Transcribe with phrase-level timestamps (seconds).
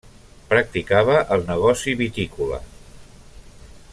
[0.53, 2.61] Practicava el negoci vitícola.